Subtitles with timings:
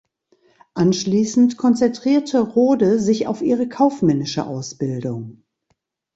[0.73, 5.43] Anschließend konzentrierte Rohde sich auf ihre kaufmännische Ausbildung.